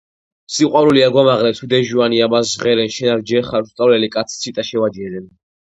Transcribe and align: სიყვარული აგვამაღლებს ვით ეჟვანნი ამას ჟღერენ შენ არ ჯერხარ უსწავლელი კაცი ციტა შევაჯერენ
სიყვარული 0.53 1.03
აგვამაღლებს 1.07 1.61
ვით 1.65 1.75
ეჟვანნი 1.81 2.23
ამას 2.29 2.55
ჟღერენ 2.57 2.91
შენ 2.97 3.15
არ 3.19 3.25
ჯერხარ 3.35 3.69
უსწავლელი 3.71 4.15
კაცი 4.19 4.43
ციტა 4.47 4.69
შევაჯერენ 4.73 5.33